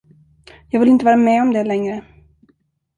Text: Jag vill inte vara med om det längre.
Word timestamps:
Jag 0.69 0.79
vill 0.79 0.89
inte 0.89 1.05
vara 1.05 1.15
med 1.17 1.41
om 1.41 1.53
det 1.53 1.63
längre. 1.63 2.05